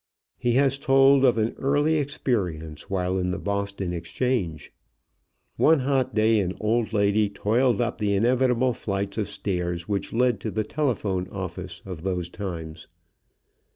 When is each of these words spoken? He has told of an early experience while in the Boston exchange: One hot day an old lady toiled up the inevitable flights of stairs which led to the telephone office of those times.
He 0.39 0.53
has 0.53 0.79
told 0.79 1.23
of 1.23 1.37
an 1.37 1.53
early 1.59 1.97
experience 1.97 2.89
while 2.89 3.19
in 3.19 3.29
the 3.29 3.37
Boston 3.37 3.93
exchange: 3.93 4.73
One 5.57 5.81
hot 5.81 6.15
day 6.15 6.39
an 6.39 6.53
old 6.59 6.91
lady 6.91 7.29
toiled 7.29 7.79
up 7.79 7.99
the 7.99 8.15
inevitable 8.15 8.73
flights 8.73 9.19
of 9.19 9.29
stairs 9.29 9.87
which 9.87 10.11
led 10.11 10.39
to 10.39 10.49
the 10.49 10.63
telephone 10.63 11.27
office 11.31 11.83
of 11.85 12.01
those 12.01 12.29
times. 12.29 12.87